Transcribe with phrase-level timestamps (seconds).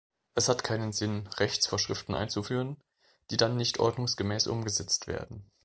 [0.33, 2.77] Es hat keinen Sinn, Rechtsvorschriften einzuführen,
[3.29, 5.45] die dann nicht ordnungsgemäß umgesetzt werden.